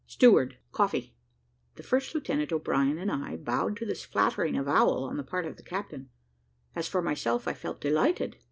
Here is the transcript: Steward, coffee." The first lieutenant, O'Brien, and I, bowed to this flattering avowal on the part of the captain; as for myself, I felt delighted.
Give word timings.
Steward, 0.07 0.57
coffee." 0.71 1.13
The 1.75 1.83
first 1.83 2.15
lieutenant, 2.15 2.51
O'Brien, 2.51 2.97
and 2.97 3.11
I, 3.11 3.37
bowed 3.37 3.77
to 3.77 3.85
this 3.85 4.03
flattering 4.03 4.57
avowal 4.57 5.03
on 5.03 5.15
the 5.17 5.23
part 5.23 5.45
of 5.45 5.57
the 5.57 5.61
captain; 5.61 6.09
as 6.75 6.87
for 6.87 7.03
myself, 7.03 7.47
I 7.47 7.53
felt 7.53 7.79
delighted. 7.79 8.37